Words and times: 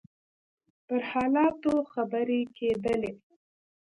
پر 0.85 1.01
حالاتو 1.11 1.73
خبرې 1.93 2.41
کېدلې. 2.57 3.11